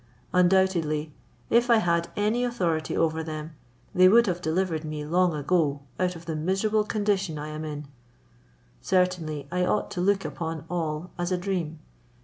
Undoubtedly 0.33 1.13
if 1.51 1.69
I 1.69 1.75
had 1.77 2.09
any 2.15 2.43
authority 2.43 2.97
over 2.97 3.21
them, 3.21 3.51
they 3.93 4.07
would 4.09 4.25
have 4.25 4.41
delivered 4.41 4.83
me 4.83 5.05
long 5.05 5.35
ago 5.35 5.81
out 5.99 6.15
of 6.15 6.25
the 6.25 6.35
miserable 6.35 6.83
condition 6.83 7.37
I 7.37 7.49
am 7.49 7.63
in; 7.63 7.87
certainly 8.81 9.47
I 9.51 9.63
ought 9.63 9.91
to 9.91 10.01
look 10.01 10.25
upon 10.25 10.65
all 10.71 11.11
as 11.19 11.31
a 11.31 11.37
dream. 11.37 11.81